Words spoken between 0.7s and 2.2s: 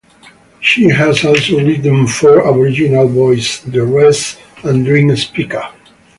has also written